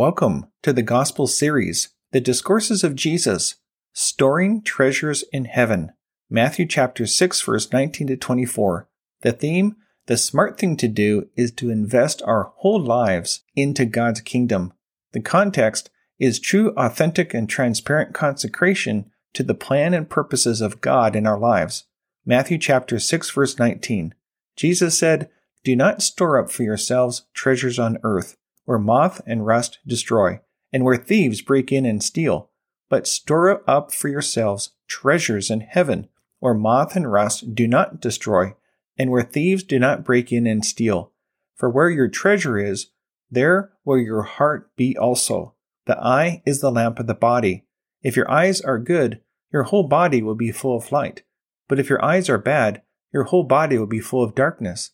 Welcome 0.00 0.46
to 0.62 0.72
the 0.72 0.80
Gospel 0.80 1.26
series, 1.26 1.90
The 2.12 2.22
Discourses 2.22 2.82
of 2.82 2.96
Jesus, 2.96 3.56
Storing 3.92 4.62
Treasures 4.62 5.24
in 5.30 5.44
Heaven, 5.44 5.92
Matthew 6.30 6.64
chapter 6.64 7.06
6 7.06 7.42
verse 7.42 7.70
19 7.70 8.06
to 8.06 8.16
24. 8.16 8.88
The 9.20 9.32
theme, 9.32 9.76
the 10.06 10.16
smart 10.16 10.58
thing 10.58 10.78
to 10.78 10.88
do 10.88 11.28
is 11.36 11.52
to 11.52 11.68
invest 11.68 12.22
our 12.22 12.44
whole 12.56 12.80
lives 12.80 13.42
into 13.54 13.84
God's 13.84 14.22
kingdom. 14.22 14.72
The 15.12 15.20
context 15.20 15.90
is 16.18 16.40
true, 16.40 16.72
authentic, 16.78 17.34
and 17.34 17.46
transparent 17.46 18.14
consecration 18.14 19.10
to 19.34 19.42
the 19.42 19.52
plan 19.52 19.92
and 19.92 20.08
purposes 20.08 20.62
of 20.62 20.80
God 20.80 21.14
in 21.14 21.26
our 21.26 21.38
lives. 21.38 21.84
Matthew 22.24 22.56
chapter 22.56 22.98
6 22.98 23.30
verse 23.32 23.58
19. 23.58 24.14
Jesus 24.56 24.96
said, 24.96 25.28
Do 25.62 25.76
not 25.76 26.00
store 26.00 26.38
up 26.38 26.50
for 26.50 26.62
yourselves 26.62 27.26
treasures 27.34 27.78
on 27.78 27.98
earth 28.02 28.38
where 28.70 28.78
moth 28.78 29.20
and 29.26 29.44
rust 29.44 29.80
destroy, 29.84 30.38
and 30.72 30.84
where 30.84 30.96
thieves 30.96 31.42
break 31.42 31.72
in 31.72 31.84
and 31.84 32.04
steal. 32.04 32.50
But 32.88 33.04
store 33.04 33.68
up 33.68 33.92
for 33.92 34.06
yourselves 34.06 34.70
treasures 34.86 35.50
in 35.50 35.62
heaven, 35.62 36.06
where 36.38 36.54
moth 36.54 36.94
and 36.94 37.10
rust 37.10 37.52
do 37.52 37.66
not 37.66 38.00
destroy, 38.00 38.54
and 38.96 39.10
where 39.10 39.24
thieves 39.24 39.64
do 39.64 39.80
not 39.80 40.04
break 40.04 40.30
in 40.30 40.46
and 40.46 40.64
steal. 40.64 41.10
For 41.56 41.68
where 41.68 41.90
your 41.90 42.06
treasure 42.06 42.58
is, 42.58 42.92
there 43.28 43.72
will 43.84 43.98
your 43.98 44.22
heart 44.22 44.70
be 44.76 44.96
also. 44.96 45.56
The 45.86 45.98
eye 45.98 46.40
is 46.46 46.60
the 46.60 46.70
lamp 46.70 47.00
of 47.00 47.08
the 47.08 47.14
body. 47.14 47.66
If 48.04 48.14
your 48.14 48.30
eyes 48.30 48.60
are 48.60 48.78
good, 48.78 49.20
your 49.52 49.64
whole 49.64 49.88
body 49.88 50.22
will 50.22 50.36
be 50.36 50.52
full 50.52 50.76
of 50.76 50.92
light. 50.92 51.24
But 51.68 51.80
if 51.80 51.88
your 51.88 52.04
eyes 52.04 52.28
are 52.28 52.38
bad, 52.38 52.82
your 53.12 53.24
whole 53.24 53.42
body 53.42 53.78
will 53.78 53.88
be 53.88 53.98
full 53.98 54.22
of 54.22 54.36
darkness. 54.36 54.92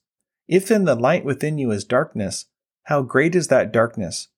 If 0.48 0.66
then 0.66 0.86
the 0.86 0.94
light 0.94 1.26
within 1.26 1.58
you 1.58 1.70
is 1.72 1.84
darkness, 1.84 2.46
how 2.86 3.02
great 3.02 3.34
is 3.34 3.48
that 3.48 3.72
darkness! 3.72 4.28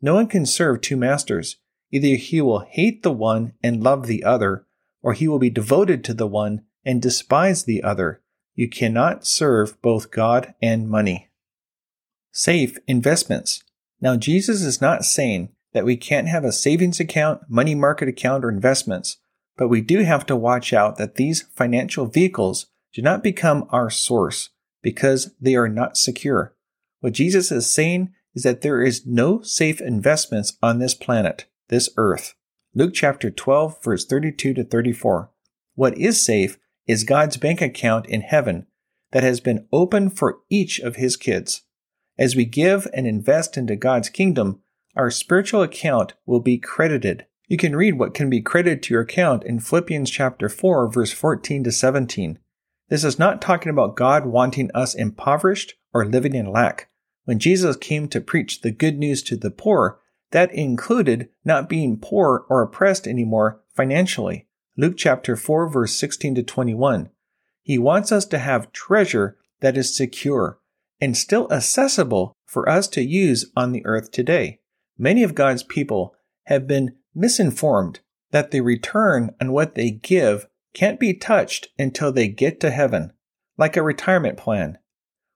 No 0.00 0.14
one 0.14 0.28
can 0.28 0.46
serve 0.46 0.80
two 0.80 0.96
masters. 0.96 1.56
Either 1.90 2.16
he 2.16 2.40
will 2.40 2.60
hate 2.60 3.02
the 3.02 3.12
one 3.12 3.54
and 3.64 3.82
love 3.82 4.06
the 4.06 4.22
other, 4.22 4.64
or 5.02 5.12
he 5.12 5.26
will 5.26 5.40
be 5.40 5.50
devoted 5.50 6.04
to 6.04 6.14
the 6.14 6.26
one 6.26 6.62
and 6.84 7.02
despise 7.02 7.64
the 7.64 7.82
other. 7.82 8.22
You 8.54 8.68
cannot 8.68 9.26
serve 9.26 9.80
both 9.82 10.12
God 10.12 10.54
and 10.62 10.88
money. 10.88 11.30
Safe 12.30 12.78
investments. 12.86 13.64
Now, 14.00 14.16
Jesus 14.16 14.62
is 14.62 14.80
not 14.80 15.04
saying 15.04 15.50
that 15.72 15.84
we 15.84 15.96
can't 15.96 16.28
have 16.28 16.44
a 16.44 16.52
savings 16.52 17.00
account, 17.00 17.42
money 17.48 17.74
market 17.74 18.08
account, 18.08 18.44
or 18.44 18.50
investments, 18.50 19.18
but 19.56 19.68
we 19.68 19.80
do 19.80 20.04
have 20.04 20.24
to 20.26 20.36
watch 20.36 20.72
out 20.72 20.96
that 20.98 21.16
these 21.16 21.42
financial 21.54 22.06
vehicles 22.06 22.66
do 22.92 23.02
not 23.02 23.24
become 23.24 23.66
our 23.70 23.90
source 23.90 24.50
because 24.80 25.34
they 25.40 25.56
are 25.56 25.68
not 25.68 25.96
secure. 25.96 26.55
What 27.00 27.12
Jesus 27.12 27.52
is 27.52 27.70
saying 27.70 28.12
is 28.34 28.42
that 28.42 28.62
there 28.62 28.82
is 28.82 29.06
no 29.06 29.42
safe 29.42 29.80
investments 29.80 30.56
on 30.62 30.78
this 30.78 30.94
planet, 30.94 31.46
this 31.68 31.88
earth. 31.96 32.34
Luke 32.74 32.92
chapter 32.94 33.30
12, 33.30 33.82
verse 33.82 34.04
32 34.04 34.54
to 34.54 34.64
34. 34.64 35.30
What 35.74 35.96
is 35.96 36.22
safe 36.22 36.58
is 36.86 37.04
God's 37.04 37.36
bank 37.36 37.60
account 37.60 38.06
in 38.06 38.20
heaven 38.20 38.66
that 39.12 39.22
has 39.22 39.40
been 39.40 39.66
opened 39.72 40.16
for 40.16 40.40
each 40.50 40.78
of 40.78 40.96
his 40.96 41.16
kids. 41.16 41.62
As 42.18 42.36
we 42.36 42.44
give 42.44 42.86
and 42.92 43.06
invest 43.06 43.56
into 43.56 43.76
God's 43.76 44.08
kingdom, 44.08 44.60
our 44.94 45.10
spiritual 45.10 45.62
account 45.62 46.14
will 46.24 46.40
be 46.40 46.58
credited. 46.58 47.26
You 47.48 47.56
can 47.56 47.76
read 47.76 47.98
what 47.98 48.14
can 48.14 48.30
be 48.30 48.40
credited 48.40 48.82
to 48.84 48.94
your 48.94 49.02
account 49.02 49.44
in 49.44 49.60
Philippians 49.60 50.10
chapter 50.10 50.48
4 50.48 50.90
verse 50.90 51.12
14 51.12 51.64
to 51.64 51.72
17. 51.72 52.38
This 52.88 53.04
is 53.04 53.18
not 53.18 53.42
talking 53.42 53.70
about 53.70 53.96
God 53.96 54.26
wanting 54.26 54.70
us 54.74 54.94
impoverished 54.94 55.74
or 55.92 56.06
living 56.06 56.34
in 56.34 56.50
lack. 56.50 56.88
When 57.24 57.38
Jesus 57.38 57.76
came 57.76 58.08
to 58.08 58.20
preach 58.20 58.60
the 58.60 58.70
good 58.70 58.98
news 58.98 59.22
to 59.24 59.36
the 59.36 59.50
poor, 59.50 59.98
that 60.30 60.54
included 60.54 61.28
not 61.44 61.68
being 61.68 61.98
poor 61.98 62.44
or 62.48 62.62
oppressed 62.62 63.06
anymore 63.06 63.60
financially. 63.74 64.46
Luke 64.76 64.94
chapter 64.96 65.36
4 65.36 65.68
verse 65.68 65.94
16 65.94 66.36
to 66.36 66.42
21. 66.42 67.10
He 67.62 67.78
wants 67.78 68.12
us 68.12 68.24
to 68.26 68.38
have 68.38 68.72
treasure 68.72 69.36
that 69.60 69.76
is 69.76 69.96
secure 69.96 70.60
and 71.00 71.16
still 71.16 71.52
accessible 71.52 72.36
for 72.44 72.68
us 72.68 72.86
to 72.88 73.02
use 73.02 73.50
on 73.56 73.72
the 73.72 73.84
earth 73.84 74.12
today. 74.12 74.60
Many 74.98 75.22
of 75.22 75.34
God's 75.34 75.62
people 75.62 76.14
have 76.44 76.66
been 76.66 76.96
misinformed 77.14 78.00
that 78.30 78.50
the 78.50 78.60
return 78.60 79.34
on 79.40 79.52
what 79.52 79.74
they 79.74 79.90
give 79.90 80.46
can't 80.76 81.00
be 81.00 81.14
touched 81.14 81.68
until 81.78 82.12
they 82.12 82.28
get 82.28 82.60
to 82.60 82.70
heaven, 82.70 83.10
like 83.56 83.78
a 83.78 83.82
retirement 83.82 84.36
plan. 84.36 84.76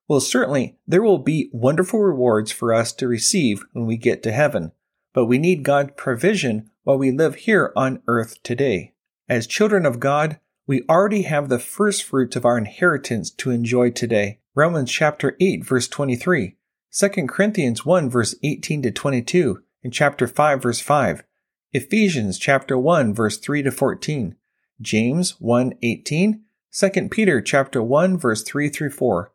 Well, 0.07 0.19
certainly 0.19 0.77
there 0.85 1.01
will 1.01 1.17
be 1.17 1.49
wonderful 1.51 1.99
rewards 1.99 2.51
for 2.51 2.71
us 2.71 2.93
to 2.93 3.07
receive 3.07 3.63
when 3.73 3.87
we 3.87 3.97
get 3.97 4.21
to 4.21 4.31
heaven, 4.31 4.71
but 5.13 5.25
we 5.25 5.39
need 5.39 5.63
God's 5.63 5.93
provision 5.97 6.69
while 6.83 6.99
we 6.99 7.09
live 7.09 7.33
here 7.33 7.73
on 7.75 8.03
earth 8.07 8.43
today. 8.43 8.93
As 9.27 9.47
children 9.47 9.83
of 9.83 9.99
God, 9.99 10.39
we 10.67 10.83
already 10.87 11.23
have 11.23 11.49
the 11.49 11.57
first 11.57 12.03
fruits 12.03 12.35
of 12.35 12.45
our 12.45 12.59
inheritance 12.59 13.31
to 13.31 13.49
enjoy 13.49 13.89
today. 13.89 14.41
Romans 14.53 14.91
chapter 14.91 15.35
8 15.39 15.65
verse 15.65 15.87
23, 15.87 16.55
2 16.93 17.09
Corinthians 17.27 17.83
1 17.83 18.11
verse 18.11 18.35
18 18.43 18.83
to 18.83 18.91
22, 18.91 19.63
and 19.83 19.91
chapter 19.91 20.27
5 20.27 20.61
verse 20.61 20.81
5, 20.81 21.23
Ephesians 21.71 22.37
chapter 22.37 22.77
1 22.77 23.11
verse 23.15 23.39
3 23.39 23.63
to 23.63 23.71
14, 23.71 24.35
James 24.81 25.39
1 25.39 25.73
18, 25.81 26.41
2 26.71 27.09
Peter 27.09 27.41
chapter 27.41 27.83
1 27.83 28.17
verse 28.17 28.43
3 28.43 28.69
through 28.69 28.89
4, 28.89 29.31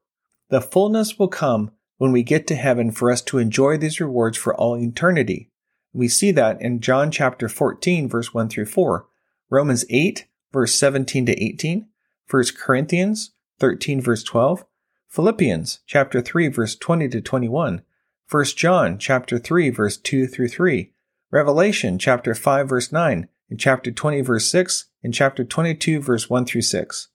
the 0.49 0.61
fullness 0.61 1.19
will 1.19 1.29
come 1.29 1.71
when 1.99 2.13
we 2.13 2.23
get 2.23 2.47
to 2.47 2.55
heaven 2.55 2.91
for 2.91 3.11
us 3.11 3.23
to 3.23 3.39
enjoy 3.39 3.77
these 3.77 4.01
rewards 4.01 4.37
for 4.37 4.55
all 4.55 4.77
eternity. 4.77 5.51
We 5.93 6.09
see 6.09 6.31
that 6.33 6.61
in 6.61 6.81
John 6.81 7.11
chapter 7.11 7.49
14, 7.49 8.09
verse 8.09 8.35
1 8.35 8.49
through 8.49 8.67
4, 8.67 9.07
Romans 9.49 9.85
8, 9.89 10.27
verse 10.53 10.75
17 10.75 11.27
to 11.27 11.43
18, 11.43 11.87
1 12.31 12.45
Corinthians 12.59 13.33
13, 13.59 14.01
verse 14.01 14.23
12, 14.23 14.65
Philippians 15.09 15.81
chapter 15.87 16.21
3, 16.21 16.49
verse 16.49 16.77
20 16.77 17.09
to 17.09 17.21
21, 17.21 17.83
1 18.31 18.45
John 18.57 18.99
chapter 18.99 19.39
3, 19.39 19.71
verse 19.71 19.97
2 19.97 20.27
through 20.27 20.49
3, 20.49 20.93
Revelation 21.31 21.99
chapter 21.99 22.35
5, 22.35 22.69
verse 22.69 22.93
9, 22.93 23.29
and 23.49 23.61
chapter 23.61 23.91
20, 23.91 24.21
verse 24.23 24.51
6, 24.51 24.87
and 25.03 25.15
chapter 25.15 25.45
22, 25.45 26.01
verse 26.01 26.29
1 26.29 26.47
through 26.47 26.63
6. 26.63 27.09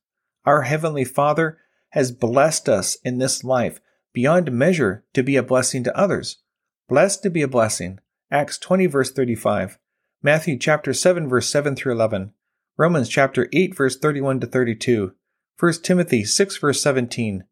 Our 0.46 0.64
Heavenly 0.64 1.06
Father 1.06 1.58
has 1.90 2.12
blessed 2.12 2.70
us 2.70 2.98
in 3.04 3.18
this 3.18 3.44
life 3.44 3.80
beyond 4.14 4.52
measure 4.52 5.06
to 5.14 5.24
be 5.24 5.36
a 5.36 5.44
blessing 5.44 5.84
to 5.84 5.98
others. 5.98 6.38
Blessed 6.88 7.24
to 7.24 7.30
be 7.30 7.42
a 7.42 7.48
blessing. 7.48 8.00
Acts 8.30 8.58
20 8.58 8.86
verse 8.88 9.12
35. 9.12 9.78
Matthew 10.24 10.58
chapter 10.58 10.94
7 10.94 11.28
verse 11.28 11.50
7 11.50 11.76
through 11.76 11.94
11. 11.94 12.34
Romans 12.78 13.10
chapter 13.10 13.50
8 13.54 13.76
verse 13.76 13.98
31 13.98 14.40
to 14.40 14.48
32. 14.48 15.14
1 15.60 15.74
Timothy 15.84 16.24
6 16.24 16.58
verse 16.58 16.82
17. 16.82 17.44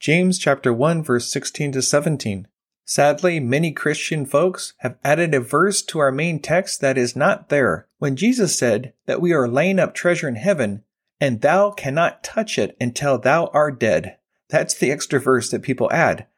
James 0.00 0.38
chapter 0.38 0.72
1 0.72 1.02
verse 1.02 1.30
16 1.30 1.72
to 1.72 1.82
17. 1.82 2.46
Sadly, 2.90 3.38
many 3.38 3.70
Christian 3.70 4.24
folks 4.24 4.72
have 4.78 4.96
added 5.04 5.34
a 5.34 5.40
verse 5.40 5.82
to 5.82 5.98
our 5.98 6.10
main 6.10 6.40
text 6.40 6.80
that 6.80 6.96
is 6.96 7.14
not 7.14 7.50
there. 7.50 7.86
When 7.98 8.16
Jesus 8.16 8.56
said 8.56 8.94
that 9.04 9.20
we 9.20 9.30
are 9.34 9.46
laying 9.46 9.78
up 9.78 9.94
treasure 9.94 10.26
in 10.26 10.36
heaven, 10.36 10.84
and 11.20 11.42
thou 11.42 11.70
cannot 11.70 12.24
touch 12.24 12.58
it 12.58 12.74
until 12.80 13.18
thou 13.18 13.48
art 13.52 13.78
dead. 13.78 14.16
That's 14.48 14.72
the 14.72 14.90
extra 14.90 15.20
verse 15.20 15.50
that 15.50 15.60
people 15.60 15.92
add. 15.92 16.28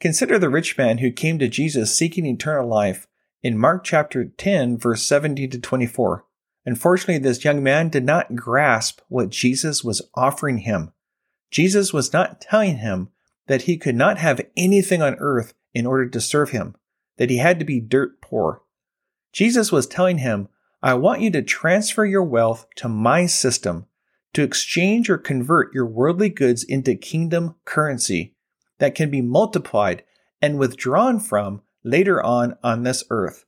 Consider 0.00 0.36
the 0.36 0.48
rich 0.48 0.76
man 0.76 0.98
who 0.98 1.12
came 1.12 1.38
to 1.38 1.46
Jesus 1.46 1.96
seeking 1.96 2.26
eternal 2.26 2.66
life 2.66 3.06
in 3.40 3.56
Mark 3.56 3.84
chapter 3.84 4.24
10, 4.24 4.78
verse 4.78 5.04
17 5.04 5.50
to 5.50 5.60
24. 5.60 6.24
Unfortunately, 6.66 7.18
this 7.18 7.44
young 7.44 7.62
man 7.62 7.88
did 7.88 8.04
not 8.04 8.34
grasp 8.34 9.00
what 9.06 9.30
Jesus 9.30 9.84
was 9.84 10.02
offering 10.14 10.58
him. 10.58 10.92
Jesus 11.52 11.92
was 11.92 12.12
not 12.12 12.40
telling 12.40 12.78
him 12.78 13.10
that 13.46 13.62
he 13.62 13.76
could 13.76 13.94
not 13.94 14.18
have 14.18 14.40
anything 14.56 15.02
on 15.02 15.14
earth 15.20 15.54
in 15.74 15.86
order 15.86 16.08
to 16.08 16.20
serve 16.20 16.50
him, 16.50 16.74
that 17.16 17.30
he 17.30 17.38
had 17.38 17.58
to 17.58 17.64
be 17.64 17.80
dirt 17.80 18.20
poor. 18.20 18.62
Jesus 19.32 19.70
was 19.70 19.86
telling 19.86 20.18
him, 20.18 20.48
I 20.82 20.94
want 20.94 21.20
you 21.20 21.30
to 21.32 21.42
transfer 21.42 22.04
your 22.04 22.24
wealth 22.24 22.66
to 22.76 22.88
my 22.88 23.26
system 23.26 23.86
to 24.32 24.42
exchange 24.42 25.10
or 25.10 25.18
convert 25.18 25.74
your 25.74 25.86
worldly 25.86 26.28
goods 26.28 26.62
into 26.62 26.94
kingdom 26.94 27.56
currency 27.64 28.34
that 28.78 28.94
can 28.94 29.10
be 29.10 29.20
multiplied 29.20 30.04
and 30.40 30.58
withdrawn 30.58 31.18
from 31.18 31.62
later 31.84 32.22
on 32.22 32.56
on 32.62 32.82
this 32.82 33.04
earth. 33.10 33.44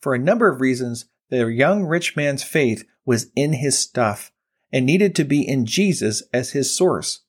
For 0.00 0.14
a 0.14 0.18
number 0.18 0.48
of 0.48 0.60
reasons, 0.60 1.06
the 1.30 1.46
young 1.46 1.84
rich 1.84 2.16
man's 2.16 2.42
faith 2.42 2.84
was 3.04 3.30
in 3.34 3.54
his 3.54 3.78
stuff 3.78 4.30
and 4.72 4.84
needed 4.84 5.14
to 5.14 5.24
be 5.24 5.46
in 5.46 5.66
Jesus 5.66 6.22
as 6.32 6.50
his 6.50 6.74
source. 6.74 7.20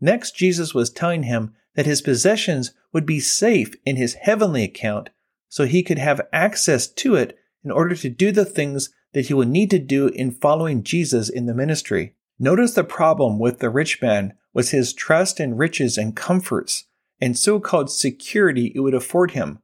Next, 0.00 0.36
Jesus 0.36 0.74
was 0.74 0.90
telling 0.90 1.24
him 1.24 1.54
that 1.74 1.86
his 1.86 2.02
possessions 2.02 2.72
would 2.92 3.06
be 3.06 3.20
safe 3.20 3.74
in 3.84 3.96
his 3.96 4.14
heavenly 4.14 4.62
account 4.62 5.10
so 5.48 5.64
he 5.64 5.82
could 5.82 5.98
have 5.98 6.26
access 6.32 6.86
to 6.86 7.14
it 7.14 7.38
in 7.64 7.70
order 7.70 7.94
to 7.94 8.08
do 8.08 8.32
the 8.32 8.44
things 8.44 8.90
that 9.12 9.26
he 9.26 9.34
would 9.34 9.48
need 9.48 9.70
to 9.70 9.78
do 9.78 10.08
in 10.08 10.30
following 10.30 10.82
Jesus 10.82 11.28
in 11.28 11.46
the 11.46 11.54
ministry. 11.54 12.14
Notice 12.38 12.74
the 12.74 12.84
problem 12.84 13.38
with 13.38 13.60
the 13.60 13.70
rich 13.70 14.02
man 14.02 14.34
was 14.52 14.70
his 14.70 14.92
trust 14.92 15.38
in 15.40 15.56
riches 15.56 15.96
and 15.96 16.16
comforts 16.16 16.84
and 17.20 17.38
so 17.38 17.60
called 17.60 17.90
security 17.90 18.72
it 18.74 18.80
would 18.80 18.94
afford 18.94 19.30
him. 19.30 19.60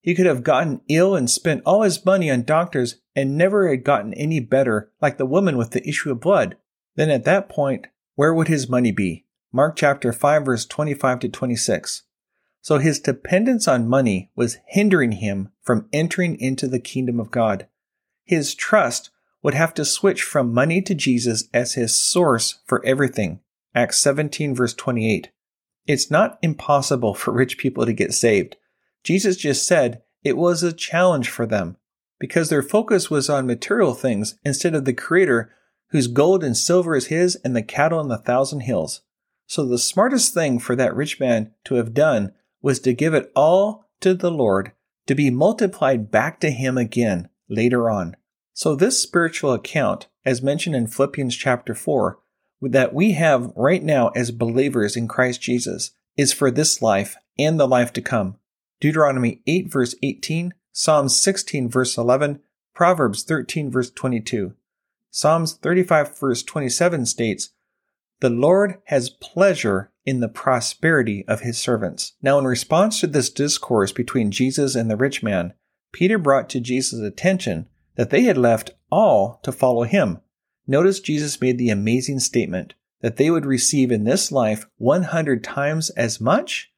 He 0.00 0.14
could 0.14 0.26
have 0.26 0.42
gotten 0.42 0.80
ill 0.88 1.14
and 1.14 1.30
spent 1.30 1.62
all 1.64 1.82
his 1.82 2.04
money 2.04 2.30
on 2.30 2.42
doctors 2.42 3.00
and 3.14 3.36
never 3.36 3.68
had 3.68 3.84
gotten 3.84 4.14
any 4.14 4.40
better, 4.40 4.90
like 5.00 5.18
the 5.18 5.26
woman 5.26 5.56
with 5.56 5.70
the 5.70 5.86
issue 5.88 6.10
of 6.10 6.20
blood. 6.20 6.56
Then 6.96 7.10
at 7.10 7.24
that 7.24 7.48
point, 7.48 7.86
where 8.14 8.34
would 8.34 8.48
his 8.48 8.68
money 8.68 8.92
be? 8.92 9.21
Mark 9.54 9.76
chapter 9.76 10.14
5 10.14 10.46
verse 10.46 10.64
25 10.64 11.20
to 11.20 11.28
26. 11.28 12.04
So 12.62 12.78
his 12.78 13.00
dependence 13.00 13.68
on 13.68 13.86
money 13.86 14.30
was 14.34 14.58
hindering 14.66 15.12
him 15.12 15.50
from 15.60 15.88
entering 15.92 16.40
into 16.40 16.66
the 16.66 16.80
kingdom 16.80 17.20
of 17.20 17.30
God. 17.30 17.66
His 18.24 18.54
trust 18.54 19.10
would 19.42 19.52
have 19.52 19.74
to 19.74 19.84
switch 19.84 20.22
from 20.22 20.54
money 20.54 20.80
to 20.82 20.94
Jesus 20.94 21.48
as 21.52 21.74
his 21.74 21.94
source 21.94 22.60
for 22.66 22.82
everything. 22.86 23.40
Acts 23.74 23.98
17 23.98 24.54
verse 24.54 24.72
28. 24.72 25.30
It's 25.86 26.10
not 26.10 26.38
impossible 26.40 27.12
for 27.12 27.32
rich 27.32 27.58
people 27.58 27.84
to 27.84 27.92
get 27.92 28.14
saved. 28.14 28.56
Jesus 29.04 29.36
just 29.36 29.66
said 29.66 30.02
it 30.24 30.38
was 30.38 30.62
a 30.62 30.72
challenge 30.72 31.28
for 31.28 31.44
them 31.44 31.76
because 32.18 32.48
their 32.48 32.62
focus 32.62 33.10
was 33.10 33.28
on 33.28 33.46
material 33.46 33.92
things 33.92 34.38
instead 34.44 34.74
of 34.74 34.86
the 34.86 34.94
Creator 34.94 35.52
whose 35.88 36.06
gold 36.06 36.42
and 36.42 36.56
silver 36.56 36.96
is 36.96 37.08
his 37.08 37.36
and 37.44 37.54
the 37.54 37.62
cattle 37.62 37.98
on 37.98 38.08
the 38.08 38.16
thousand 38.16 38.60
hills. 38.60 39.02
So 39.52 39.66
the 39.66 39.76
smartest 39.76 40.32
thing 40.32 40.58
for 40.58 40.74
that 40.76 40.96
rich 40.96 41.20
man 41.20 41.52
to 41.64 41.74
have 41.74 41.92
done 41.92 42.32
was 42.62 42.80
to 42.80 42.94
give 42.94 43.12
it 43.12 43.30
all 43.36 43.84
to 44.00 44.14
the 44.14 44.30
Lord 44.30 44.72
to 45.06 45.14
be 45.14 45.28
multiplied 45.28 46.10
back 46.10 46.40
to 46.40 46.50
him 46.50 46.78
again 46.78 47.28
later 47.50 47.90
on. 47.90 48.16
So, 48.54 48.74
this 48.74 48.98
spiritual 48.98 49.52
account, 49.52 50.08
as 50.24 50.40
mentioned 50.40 50.74
in 50.74 50.86
Philippians 50.86 51.36
chapter 51.36 51.74
4, 51.74 52.18
that 52.62 52.94
we 52.94 53.12
have 53.12 53.52
right 53.54 53.82
now 53.82 54.08
as 54.16 54.30
believers 54.30 54.96
in 54.96 55.06
Christ 55.06 55.42
Jesus, 55.42 55.90
is 56.16 56.32
for 56.32 56.50
this 56.50 56.80
life 56.80 57.14
and 57.38 57.60
the 57.60 57.68
life 57.68 57.92
to 57.92 58.00
come. 58.00 58.36
Deuteronomy 58.80 59.42
8, 59.46 59.70
verse 59.70 59.94
18, 60.02 60.54
Psalms 60.72 61.14
16, 61.14 61.68
verse 61.68 61.98
11, 61.98 62.40
Proverbs 62.74 63.22
13, 63.22 63.70
verse 63.70 63.90
22. 63.90 64.54
Psalms 65.10 65.52
35, 65.52 66.18
verse 66.18 66.42
27 66.42 67.04
states, 67.04 67.50
The 68.22 68.30
Lord 68.30 68.78
has 68.84 69.10
pleasure 69.10 69.90
in 70.06 70.20
the 70.20 70.28
prosperity 70.28 71.24
of 71.26 71.40
his 71.40 71.58
servants. 71.58 72.12
Now, 72.22 72.38
in 72.38 72.44
response 72.44 73.00
to 73.00 73.08
this 73.08 73.28
discourse 73.28 73.90
between 73.90 74.30
Jesus 74.30 74.76
and 74.76 74.88
the 74.88 74.96
rich 74.96 75.24
man, 75.24 75.54
Peter 75.90 76.18
brought 76.18 76.48
to 76.50 76.60
Jesus' 76.60 77.00
attention 77.00 77.68
that 77.96 78.10
they 78.10 78.22
had 78.22 78.38
left 78.38 78.70
all 78.92 79.40
to 79.42 79.50
follow 79.50 79.82
him. 79.82 80.20
Notice 80.68 81.00
Jesus 81.00 81.40
made 81.40 81.58
the 81.58 81.70
amazing 81.70 82.20
statement 82.20 82.74
that 83.00 83.16
they 83.16 83.28
would 83.28 83.44
receive 83.44 83.90
in 83.90 84.04
this 84.04 84.30
life 84.30 84.68
100 84.76 85.42
times 85.42 85.90
as 85.90 86.20
much, 86.20 86.70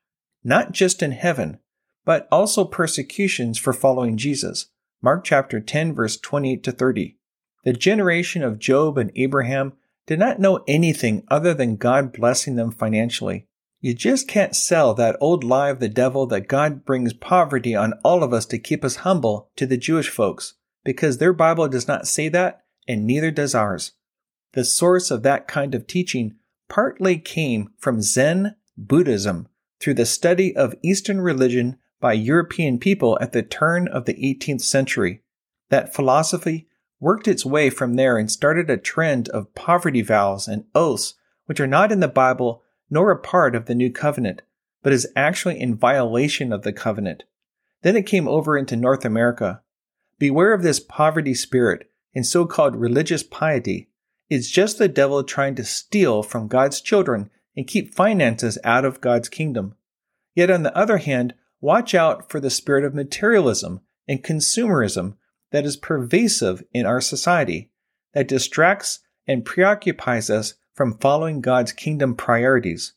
not 0.42 0.72
just 0.72 1.02
in 1.02 1.12
heaven, 1.12 1.58
but 2.06 2.26
also 2.32 2.64
persecutions 2.64 3.58
for 3.58 3.74
following 3.74 4.16
Jesus. 4.16 4.68
Mark 5.02 5.24
chapter 5.24 5.60
10 5.60 5.94
verse 5.94 6.16
28 6.16 6.62
to 6.62 6.72
30. 6.72 7.18
The 7.64 7.74
generation 7.74 8.42
of 8.42 8.58
Job 8.58 8.96
and 8.96 9.12
Abraham 9.14 9.74
did 10.06 10.18
not 10.18 10.38
know 10.38 10.62
anything 10.68 11.24
other 11.28 11.54
than 11.54 11.76
God 11.76 12.12
blessing 12.12 12.56
them 12.56 12.70
financially. 12.70 13.46
You 13.80 13.94
just 13.94 14.28
can't 14.28 14.56
sell 14.56 14.94
that 14.94 15.16
old 15.20 15.44
lie 15.44 15.68
of 15.68 15.80
the 15.80 15.88
devil 15.88 16.26
that 16.26 16.48
God 16.48 16.84
brings 16.84 17.12
poverty 17.12 17.74
on 17.74 17.94
all 18.02 18.22
of 18.22 18.32
us 18.32 18.46
to 18.46 18.58
keep 18.58 18.84
us 18.84 18.96
humble 18.96 19.50
to 19.56 19.66
the 19.66 19.76
Jewish 19.76 20.08
folks 20.08 20.54
because 20.84 21.18
their 21.18 21.32
Bible 21.32 21.68
does 21.68 21.88
not 21.88 22.06
say 22.06 22.28
that, 22.28 22.62
and 22.86 23.06
neither 23.06 23.30
does 23.30 23.54
ours. 23.54 23.92
The 24.52 24.64
source 24.64 25.10
of 25.10 25.22
that 25.22 25.48
kind 25.48 25.74
of 25.74 25.86
teaching 25.86 26.36
partly 26.68 27.18
came 27.18 27.70
from 27.78 28.02
Zen 28.02 28.56
Buddhism 28.76 29.48
through 29.80 29.94
the 29.94 30.06
study 30.06 30.54
of 30.56 30.74
Eastern 30.82 31.20
religion 31.20 31.76
by 32.00 32.12
European 32.12 32.78
people 32.78 33.18
at 33.20 33.32
the 33.32 33.42
turn 33.42 33.88
of 33.88 34.04
the 34.04 34.14
18th 34.14 34.62
century. 34.62 35.22
That 35.70 35.94
philosophy 35.94 36.68
worked 37.04 37.28
its 37.28 37.44
way 37.44 37.68
from 37.68 37.96
there 37.96 38.16
and 38.16 38.30
started 38.30 38.70
a 38.70 38.78
trend 38.78 39.28
of 39.28 39.54
poverty 39.54 40.00
vows 40.00 40.48
and 40.48 40.64
oaths 40.74 41.12
which 41.44 41.60
are 41.60 41.66
not 41.66 41.92
in 41.92 42.00
the 42.00 42.08
Bible 42.08 42.62
nor 42.88 43.10
a 43.10 43.18
part 43.18 43.54
of 43.54 43.66
the 43.66 43.74
New 43.74 43.92
Covenant, 43.92 44.40
but 44.82 44.90
is 44.90 45.06
actually 45.14 45.60
in 45.60 45.76
violation 45.76 46.50
of 46.50 46.62
the 46.62 46.72
covenant. 46.72 47.24
Then 47.82 47.94
it 47.94 48.06
came 48.06 48.26
over 48.26 48.56
into 48.56 48.74
North 48.74 49.04
America, 49.04 49.60
Beware 50.18 50.54
of 50.54 50.62
this 50.62 50.80
poverty 50.80 51.34
spirit 51.34 51.90
and 52.14 52.24
so 52.24 52.46
called 52.46 52.74
religious 52.74 53.22
piety. 53.22 53.90
It's 54.30 54.48
just 54.48 54.78
the 54.78 54.88
devil 54.88 55.22
trying 55.24 55.56
to 55.56 55.64
steal 55.64 56.22
from 56.22 56.48
God's 56.48 56.80
children 56.80 57.28
and 57.54 57.66
keep 57.66 57.92
finances 57.92 58.56
out 58.64 58.86
of 58.86 59.02
God's 59.02 59.28
kingdom. 59.28 59.74
Yet 60.34 60.50
on 60.50 60.62
the 60.62 60.74
other 60.74 60.96
hand, 60.96 61.34
watch 61.60 61.94
out 61.94 62.30
for 62.30 62.40
the 62.40 62.48
spirit 62.48 62.82
of 62.82 62.94
materialism 62.94 63.82
and 64.08 64.24
consumerism 64.24 65.16
that 65.54 65.64
is 65.64 65.76
pervasive 65.76 66.64
in 66.72 66.84
our 66.84 67.00
society, 67.00 67.70
that 68.12 68.26
distracts 68.26 68.98
and 69.24 69.44
preoccupies 69.44 70.28
us 70.28 70.54
from 70.72 70.98
following 70.98 71.40
God's 71.40 71.70
kingdom 71.70 72.16
priorities. 72.16 72.94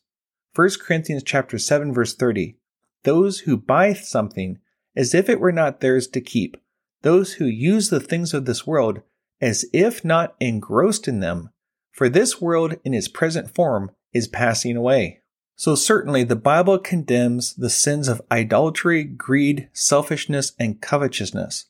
1 0.56 0.70
Corinthians 0.80 1.22
chapter 1.22 1.56
7 1.56 1.94
verse 1.94 2.16
30. 2.16 2.56
Those 3.04 3.38
who 3.40 3.56
buy 3.56 3.92
something 3.92 4.58
as 4.96 5.14
if 5.14 5.28
it 5.28 5.38
were 5.38 5.52
not 5.52 5.78
theirs 5.78 6.08
to 6.08 6.20
keep 6.20 6.56
those 7.02 7.34
who 7.34 7.44
use 7.44 7.90
the 7.90 8.00
things 8.00 8.34
of 8.34 8.44
this 8.44 8.66
world 8.66 9.02
as 9.40 9.64
if 9.72 10.04
not 10.04 10.34
engrossed 10.40 11.06
in 11.06 11.20
them, 11.20 11.50
for 11.92 12.08
this 12.08 12.40
world 12.40 12.74
in 12.84 12.92
its 12.92 13.06
present 13.06 13.54
form 13.54 13.92
is 14.12 14.26
passing 14.26 14.76
away. 14.76 15.20
So 15.54 15.76
certainly 15.76 16.24
the 16.24 16.34
Bible 16.34 16.80
condemns 16.80 17.54
the 17.54 17.70
sins 17.70 18.08
of 18.08 18.20
idolatry, 18.32 19.04
greed, 19.04 19.68
selfishness, 19.72 20.54
and 20.58 20.80
covetousness. 20.80 21.66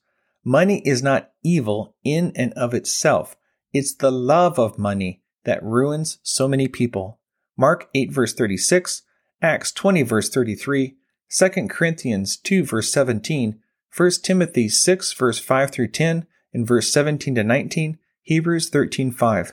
Money 0.49 0.81
is 0.87 1.03
not 1.03 1.33
evil 1.45 1.95
in 2.03 2.33
and 2.35 2.55
of 2.55 2.73
itself. 2.73 3.37
It's 3.75 3.95
the 3.95 4.11
love 4.11 4.59
of 4.59 4.79
money 4.79 5.21
that 5.45 5.63
ruins 5.63 6.21
so 6.23 6.49
many 6.49 6.69
people. 6.69 7.21
Mark 7.55 7.91
8 7.95 8.11
verse 8.11 8.33
36, 8.33 9.03
Acts 9.43 9.73
20 9.73 10.01
verse 10.05 10.31
33, 10.31 10.97
2 11.31 11.49
Corinthians 11.69 12.39
2 12.39 12.65
verse 12.65 12.91
17, 12.91 13.61
1 13.95 14.11
Timothy 14.23 14.71
6 14.71 15.13
verse 15.13 15.39
5 15.39 15.71
through 15.71 15.89
10, 15.89 16.27
and 16.55 16.67
verse 16.67 16.91
17 16.91 17.35
to 17.35 17.45
19, 17.45 17.99
Hebrews 18.23 18.71
13 18.71 19.11
5. 19.11 19.53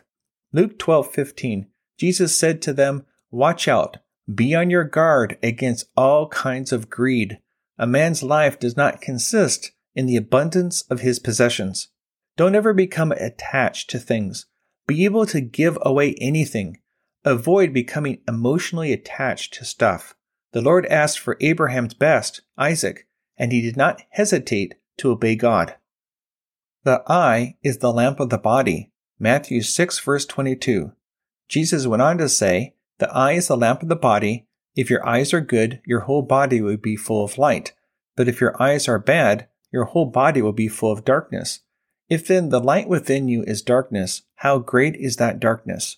Luke 0.53 0.79
12 0.79 1.11
15, 1.11 1.67
Jesus 1.97 2.37
said 2.37 2.61
to 2.61 2.71
them, 2.71 3.05
Watch 3.31 3.67
out, 3.67 3.97
be 4.33 4.55
on 4.55 4.69
your 4.69 4.85
guard 4.85 5.37
against 5.43 5.89
all 5.97 6.29
kinds 6.29 6.71
of 6.71 6.89
greed. 6.89 7.39
A 7.77 7.85
man's 7.85 8.23
life 8.23 8.57
does 8.57 8.77
not 8.77 9.01
consist 9.01 9.71
in 9.95 10.05
the 10.05 10.17
abundance 10.17 10.81
of 10.83 10.99
his 10.99 11.19
possessions. 11.19 11.87
Don't 12.37 12.55
ever 12.55 12.73
become 12.73 13.11
attached 13.13 13.89
to 13.91 13.99
things. 13.99 14.45
Be 14.87 15.05
able 15.05 15.25
to 15.27 15.41
give 15.41 15.77
away 15.81 16.15
anything. 16.19 16.79
Avoid 17.23 17.73
becoming 17.73 18.19
emotionally 18.27 18.91
attached 18.93 19.53
to 19.55 19.65
stuff. 19.65 20.15
The 20.51 20.61
Lord 20.61 20.85
asked 20.87 21.19
for 21.19 21.37
Abraham's 21.41 21.93
best, 21.93 22.41
Isaac, 22.57 23.07
and 23.37 23.51
he 23.51 23.61
did 23.61 23.77
not 23.77 24.03
hesitate 24.11 24.75
to 24.97 25.11
obey 25.11 25.35
God. 25.35 25.75
The 26.83 27.03
eye 27.07 27.57
is 27.63 27.79
the 27.79 27.91
lamp 27.91 28.19
of 28.19 28.29
the 28.29 28.37
body. 28.37 28.91
Matthew 29.17 29.61
6 29.61 29.99
verse 29.99 30.25
22. 30.25 30.91
Jesus 31.47 31.87
went 31.87 32.01
on 32.01 32.17
to 32.19 32.29
say, 32.29 32.75
The 32.99 33.11
eye 33.11 33.33
is 33.33 33.47
the 33.47 33.57
lamp 33.57 33.81
of 33.81 33.89
the 33.89 33.95
body. 33.95 34.45
If 34.75 34.89
your 34.89 35.07
eyes 35.07 35.33
are 35.33 35.41
good, 35.41 35.81
your 35.85 36.01
whole 36.01 36.21
body 36.21 36.61
will 36.61 36.77
be 36.77 36.95
full 36.95 37.23
of 37.23 37.37
light. 37.37 37.73
But 38.15 38.27
if 38.27 38.39
your 38.39 38.61
eyes 38.61 38.87
are 38.87 38.99
bad, 38.99 39.47
your 39.71 39.85
whole 39.85 40.05
body 40.05 40.41
will 40.41 40.53
be 40.53 40.67
full 40.67 40.91
of 40.91 41.05
darkness. 41.05 41.61
If 42.09 42.27
then 42.27 42.49
the 42.49 42.59
light 42.59 42.87
within 42.87 43.27
you 43.27 43.43
is 43.43 43.61
darkness, 43.61 44.23
how 44.35 44.59
great 44.59 44.95
is 44.95 45.15
that 45.17 45.39
darkness? 45.39 45.97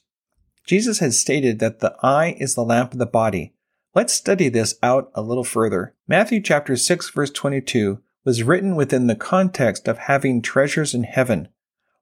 Jesus 0.65 1.00
has 1.00 1.19
stated 1.19 1.59
that 1.59 1.79
the 1.79 1.95
eye 2.01 2.36
is 2.39 2.55
the 2.55 2.63
lamp 2.63 2.93
of 2.93 3.00
the 3.00 3.05
body. 3.05 3.53
Let's 3.95 4.13
study 4.13 4.50
this 4.50 4.75
out 4.83 5.12
a 5.15 5.21
little 5.21 5.43
further. 5.43 5.95
Matthew 6.07 6.41
chapter 6.41 6.75
6 6.75 7.09
verse 7.09 7.31
22 7.31 8.00
was 8.24 8.43
written 8.43 8.75
within 8.75 9.07
the 9.07 9.15
context 9.15 9.88
of 9.88 9.97
having 9.97 10.41
treasures 10.41 10.93
in 10.93 11.03
heaven. 11.03 11.47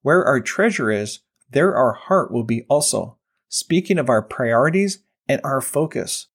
Where 0.02 0.24
our 0.26 0.40
treasure 0.40 0.92
is, 0.92 1.20
there 1.50 1.76
our 1.76 1.94
heart 1.94 2.32
will 2.32 2.44
be 2.44 2.66
also 2.70 3.18
speaking 3.48 3.98
of 3.98 4.10
our 4.10 4.22
priorities 4.22 5.00
and 5.28 5.40
our 5.44 5.62
focus. 5.62 6.28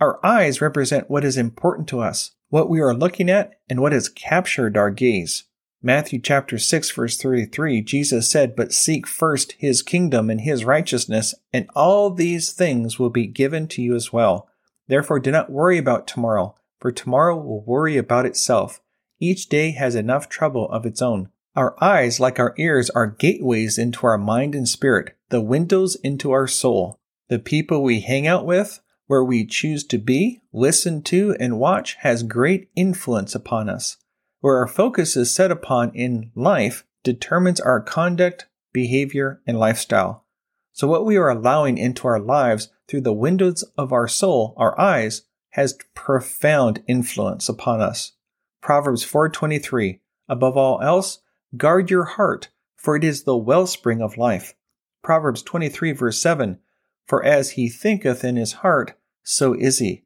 Our 0.00 0.24
eyes 0.24 0.60
represent 0.60 1.10
what 1.10 1.24
is 1.24 1.36
important 1.36 1.88
to 1.88 2.00
us, 2.00 2.32
what 2.48 2.68
we 2.68 2.80
are 2.80 2.94
looking 2.94 3.30
at, 3.30 3.52
and 3.68 3.80
what 3.80 3.92
has 3.92 4.08
captured 4.08 4.76
our 4.76 4.90
gaze. 4.90 5.44
Matthew 5.80 6.18
chapter 6.18 6.58
6 6.58 6.90
verse 6.90 7.16
33, 7.16 7.82
Jesus 7.82 8.28
said, 8.28 8.56
But 8.56 8.72
seek 8.72 9.06
first 9.06 9.52
his 9.52 9.82
kingdom 9.82 10.28
and 10.28 10.40
his 10.40 10.64
righteousness, 10.64 11.34
and 11.52 11.68
all 11.74 12.10
these 12.10 12.50
things 12.50 12.98
will 12.98 13.10
be 13.10 13.26
given 13.26 13.68
to 13.68 13.82
you 13.82 13.94
as 13.94 14.12
well. 14.12 14.48
Therefore 14.88 15.20
do 15.20 15.30
not 15.30 15.50
worry 15.50 15.78
about 15.78 16.08
tomorrow, 16.08 16.56
for 16.80 16.90
tomorrow 16.90 17.36
will 17.36 17.62
worry 17.62 17.96
about 17.96 18.26
itself. 18.26 18.80
Each 19.20 19.48
day 19.48 19.70
has 19.72 19.94
enough 19.94 20.28
trouble 20.28 20.68
of 20.70 20.84
its 20.84 21.00
own. 21.00 21.28
Our 21.54 21.76
eyes, 21.82 22.20
like 22.20 22.38
our 22.38 22.54
ears, 22.56 22.90
are 22.90 23.06
gateways 23.06 23.78
into 23.78 24.06
our 24.06 24.18
mind 24.18 24.54
and 24.54 24.68
spirit, 24.68 25.16
the 25.28 25.40
windows 25.40 25.96
into 25.96 26.30
our 26.30 26.46
soul. 26.46 26.98
The 27.28 27.38
people 27.38 27.82
we 27.82 28.00
hang 28.00 28.26
out 28.26 28.46
with, 28.46 28.80
where 29.08 29.24
we 29.24 29.44
choose 29.44 29.84
to 29.84 29.98
be, 29.98 30.40
listen 30.52 31.02
to, 31.02 31.36
and 31.40 31.58
watch 31.58 31.96
has 32.00 32.22
great 32.22 32.70
influence 32.76 33.34
upon 33.34 33.68
us. 33.68 33.96
Where 34.40 34.58
our 34.58 34.68
focus 34.68 35.16
is 35.16 35.34
set 35.34 35.50
upon 35.50 35.92
in 35.94 36.30
life 36.36 36.86
determines 37.02 37.58
our 37.58 37.80
conduct, 37.80 38.46
behavior, 38.72 39.40
and 39.46 39.58
lifestyle. 39.58 40.24
So 40.72 40.86
what 40.86 41.04
we 41.04 41.16
are 41.16 41.30
allowing 41.30 41.78
into 41.78 42.06
our 42.06 42.20
lives 42.20 42.68
through 42.86 43.00
the 43.00 43.12
windows 43.12 43.64
of 43.76 43.92
our 43.92 44.06
soul, 44.06 44.54
our 44.56 44.78
eyes, 44.78 45.22
has 45.50 45.78
profound 45.94 46.82
influence 46.86 47.48
upon 47.48 47.80
us. 47.80 48.12
Proverbs 48.60 49.04
4:23 49.04 50.00
Above 50.28 50.56
all 50.56 50.80
else, 50.82 51.20
Guard 51.56 51.90
your 51.90 52.04
heart, 52.04 52.50
for 52.76 52.94
it 52.94 53.02
is 53.02 53.22
the 53.22 53.36
wellspring 53.36 54.02
of 54.02 54.18
life. 54.18 54.54
Proverbs 55.02 55.42
23 55.42 55.92
verse 55.92 56.20
7, 56.20 56.58
For 57.06 57.24
as 57.24 57.52
he 57.52 57.70
thinketh 57.70 58.22
in 58.22 58.36
his 58.36 58.52
heart, 58.52 58.97
so 59.28 59.52
is 59.52 59.78
he. 59.78 60.04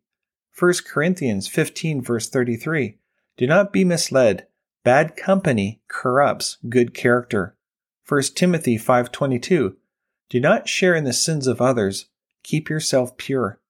1 0.59 0.75
Corinthians 0.85 1.47
15 1.47 2.03
verse 2.03 2.29
33, 2.29 2.99
Do 3.37 3.47
not 3.47 3.73
be 3.73 3.85
misled. 3.85 4.49
Bad 4.83 5.15
company 5.15 5.81
corrupts 5.87 6.59
good 6.69 6.93
character. 6.93 7.57
1 8.09 8.35
Timothy 8.35 8.77
5:22, 8.77 9.77
Do 10.29 10.41
not 10.41 10.69
share 10.69 10.97
in 10.97 11.05
the 11.05 11.13
sins 11.13 11.47
of 11.47 11.61
others. 11.61 12.07
Keep 12.43 12.69
yourself 12.69 13.17
pure. 13.17 13.61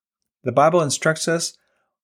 The 0.42 0.52
Bible 0.52 0.80
instructs 0.80 1.28
us 1.28 1.52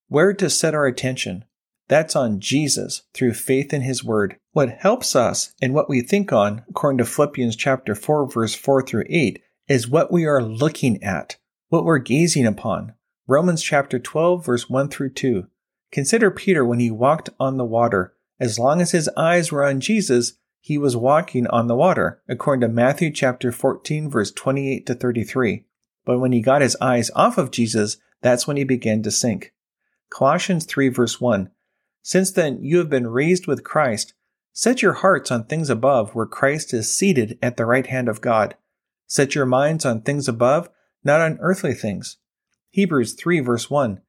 where 0.09 0.35
to 0.35 0.51
set 0.51 0.75
our 0.75 0.87
attention. 0.87 1.47
That's 1.89 2.15
on 2.15 2.41
Jesus 2.41 3.05
through 3.15 3.33
faith 3.33 3.73
in 3.73 3.81
his 3.81 4.05
word. 4.05 4.37
What 4.53 4.69
helps 4.69 5.17
us 5.17 5.55
and 5.63 5.73
what 5.73 5.89
we 5.89 6.03
think 6.03 6.35
on, 6.35 6.65
according 6.69 6.99
to 6.99 7.07
Philippians 7.07 7.57
chapter 7.57 7.95
4 7.95 8.31
verse 8.31 8.55
4 8.55 8.83
through 8.83 9.07
8, 9.09 9.43
is 9.69 9.89
what 9.89 10.13
we 10.13 10.27
are 10.27 10.43
looking 10.43 11.03
at, 11.03 11.39
what 11.71 11.87
we're 11.87 11.97
gazing 11.97 12.47
upon. 12.47 12.93
Romans 13.31 13.63
chapter 13.63 13.99
12 13.99 14.47
verse 14.47 14.71
1 14.71 14.89
through 14.89 15.11
2. 15.11 15.47
Consider 15.93 16.31
Peter 16.31 16.65
when 16.65 16.81
he 16.81 16.91
walked 16.91 17.29
on 17.39 17.59
the 17.59 17.65
water. 17.65 18.15
As 18.41 18.59
long 18.59 18.81
as 18.81 18.93
his 18.93 19.11
eyes 19.19 19.53
were 19.53 19.67
on 19.67 19.81
Jesus, 19.81 20.39
he 20.61 20.79
was 20.79 20.97
walking 20.97 21.47
on 21.49 21.67
the 21.67 21.77
water, 21.77 22.23
according 22.27 22.63
to 22.63 22.75
Matthew 22.75 23.13
chapter 23.13 23.53
14 23.53 24.09
verse 24.09 24.33
28 24.33 24.87
to 24.87 24.95
33. 24.95 25.67
But 26.07 26.21
when 26.21 26.33
he 26.33 26.41
got 26.41 26.63
his 26.63 26.75
eyes 26.81 27.11
off 27.15 27.37
of 27.37 27.51
Jesus, 27.51 27.99
that's 28.23 28.47
when 28.47 28.57
he 28.57 28.65
began 28.65 29.03
to 29.03 29.11
sink. 29.11 29.53
Colossians 30.09 30.65
3 30.65 30.89
verse 30.89 31.21
1. 31.21 31.51
Since 32.03 32.31
then 32.31 32.65
you 32.65 32.79
have 32.79 32.89
been 32.89 33.09
raised 33.09 33.47
with 33.47 33.63
Christ. 33.63 34.15
Set 34.55 34.81
your 34.81 34.95
hearts 34.95 35.31
on 35.31 35.45
things 35.45 35.69
above, 35.69 36.15
where 36.15 36.25
Christ 36.25 36.73
is 36.73 36.91
seated 36.91 37.39
at 37.43 37.59
the 37.59 37.67
right 37.67 37.89
hand 37.89 38.09
of 38.09 38.23
God. 38.23 38.57
Set 39.07 39.35
your 39.35 39.45
minds 39.45 39.85
on 39.85 40.01
things 40.01 40.29
above, 40.29 40.71
not 41.05 41.21
on 41.21 41.37
earthly 41.43 41.75
things. 41.75 42.17
Hebrews 42.71 43.15
3 43.15 43.41
verse 43.41 43.71
1. 43.71 44.01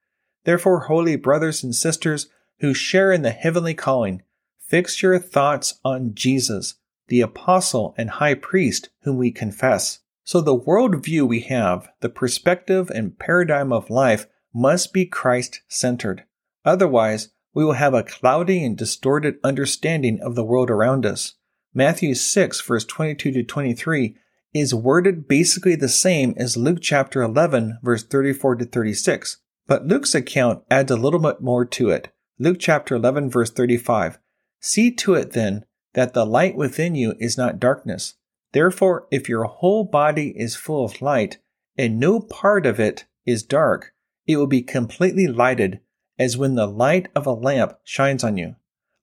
Therefore, 0.44 0.80
holy 0.80 1.16
brothers 1.16 1.62
and 1.62 1.74
sisters 1.74 2.28
who 2.60 2.74
share 2.74 3.12
in 3.12 3.22
the 3.22 3.30
heavenly 3.30 3.74
calling, 3.74 4.22
fix 4.58 5.02
your 5.02 5.18
thoughts 5.18 5.80
on 5.84 6.14
Jesus, 6.14 6.74
the 7.08 7.20
apostle 7.20 7.94
and 7.98 8.10
high 8.10 8.34
priest 8.34 8.90
whom 9.02 9.16
we 9.16 9.30
confess. 9.30 10.00
So 10.24 10.40
the 10.40 10.54
world 10.54 11.04
view 11.04 11.26
we 11.26 11.40
have, 11.40 11.88
the 12.00 12.08
perspective 12.08 12.90
and 12.90 13.18
paradigm 13.18 13.72
of 13.72 13.90
life 13.90 14.26
must 14.54 14.92
be 14.92 15.06
Christ 15.06 15.62
centered. 15.68 16.24
Otherwise, 16.64 17.30
we 17.52 17.64
will 17.64 17.72
have 17.72 17.94
a 17.94 18.02
cloudy 18.02 18.64
and 18.64 18.76
distorted 18.76 19.36
understanding 19.42 20.20
of 20.20 20.34
the 20.34 20.44
world 20.44 20.70
around 20.70 21.04
us. 21.04 21.34
Matthew 21.74 22.14
6, 22.14 22.60
verse 22.60 22.84
22 22.84 23.32
to 23.32 23.42
23, 23.42 24.16
is 24.52 24.74
worded 24.74 25.28
basically 25.28 25.76
the 25.76 25.88
same 25.88 26.34
as 26.36 26.56
Luke 26.56 26.78
chapter 26.80 27.22
11, 27.22 27.78
verse 27.82 28.02
34 28.02 28.56
to 28.56 28.64
36. 28.64 29.38
But 29.66 29.86
Luke's 29.86 30.14
account 30.14 30.64
adds 30.70 30.90
a 30.90 30.96
little 30.96 31.20
bit 31.20 31.40
more 31.40 31.64
to 31.64 31.90
it. 31.90 32.12
Luke 32.38 32.58
chapter 32.58 32.96
11, 32.96 33.30
verse 33.30 33.50
35. 33.50 34.18
See 34.60 34.90
to 34.92 35.14
it 35.14 35.32
then 35.32 35.64
that 35.94 36.14
the 36.14 36.24
light 36.24 36.56
within 36.56 36.94
you 36.94 37.14
is 37.18 37.38
not 37.38 37.60
darkness. 37.60 38.14
Therefore, 38.52 39.06
if 39.10 39.28
your 39.28 39.44
whole 39.44 39.84
body 39.84 40.34
is 40.36 40.56
full 40.56 40.84
of 40.84 41.00
light, 41.00 41.38
and 41.76 42.00
no 42.00 42.20
part 42.20 42.66
of 42.66 42.80
it 42.80 43.04
is 43.24 43.42
dark, 43.42 43.94
it 44.26 44.36
will 44.36 44.46
be 44.46 44.62
completely 44.62 45.26
lighted 45.26 45.80
as 46.18 46.36
when 46.36 46.54
the 46.54 46.66
light 46.66 47.08
of 47.14 47.26
a 47.26 47.32
lamp 47.32 47.78
shines 47.84 48.24
on 48.24 48.36
you. 48.36 48.56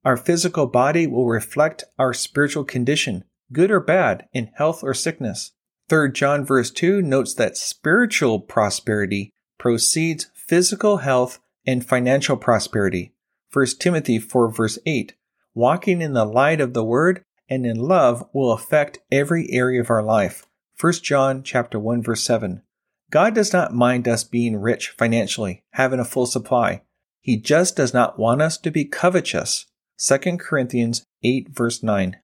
Our 0.04 0.16
physical 0.16 0.66
body 0.66 1.06
will 1.06 1.26
reflect 1.26 1.84
our 1.98 2.12
spiritual 2.12 2.64
condition, 2.64 3.24
good 3.52 3.70
or 3.70 3.80
bad, 3.80 4.26
in 4.32 4.50
health 4.54 4.82
or 4.82 4.94
sickness. 4.94 5.52
3 5.88 6.12
John 6.12 6.44
verse 6.44 6.70
2 6.70 7.00
notes 7.00 7.34
that 7.34 7.56
spiritual 7.56 8.40
prosperity 8.40 9.32
precedes 9.58 10.30
physical 10.34 10.98
health 10.98 11.40
and 11.66 11.84
financial 11.84 12.36
prosperity. 12.36 13.12
1 13.52 13.66
Timothy 13.78 14.18
4 14.18 14.50
verse 14.50 14.78
8. 14.84 15.14
Walking 15.54 16.02
in 16.02 16.12
the 16.12 16.24
light 16.24 16.60
of 16.60 16.74
the 16.74 16.84
word 16.84 17.22
and 17.48 17.64
in 17.64 17.76
love 17.76 18.28
will 18.32 18.52
affect 18.52 18.98
every 19.10 19.50
area 19.50 19.80
of 19.80 19.90
our 19.90 20.02
life. 20.02 20.46
1 20.80 20.92
John 21.02 21.42
chapter 21.42 21.78
1 21.78 22.02
verse 22.02 22.22
7. 22.22 22.62
God 23.10 23.34
does 23.34 23.52
not 23.52 23.74
mind 23.74 24.06
us 24.06 24.22
being 24.22 24.58
rich 24.58 24.90
financially, 24.90 25.64
having 25.72 25.98
a 25.98 26.04
full 26.04 26.26
supply. 26.26 26.82
He 27.20 27.38
just 27.38 27.76
does 27.76 27.94
not 27.94 28.18
want 28.18 28.42
us 28.42 28.58
to 28.58 28.70
be 28.70 28.84
covetous. 28.84 29.66
2 29.98 30.36
Corinthians 30.36 31.04
8 31.22 31.48
verse 31.48 31.82
9. 31.82 32.16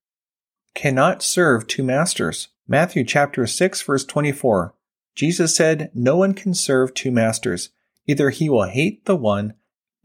Cannot 0.75 1.23
serve 1.23 1.67
two 1.67 1.83
masters. 1.83 2.49
Matthew 2.67 3.05
chapter 3.05 3.47
6 3.47 3.81
verse 3.81 4.03
24. 4.03 4.75
Jesus 5.15 5.55
said, 5.55 5.89
No 5.95 6.17
one 6.17 6.33
can 6.33 6.53
serve 6.53 6.93
two 6.93 7.11
masters. 7.11 7.69
Either 8.05 8.29
he 8.29 8.49
will 8.49 8.67
hate 8.67 9.05
the 9.05 9.15
one 9.15 9.53